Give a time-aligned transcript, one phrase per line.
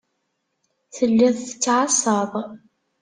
[0.95, 2.31] Telliḍ tettɛassaḍ.